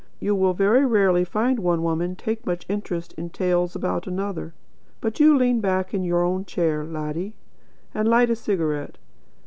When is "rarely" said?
0.83-1.23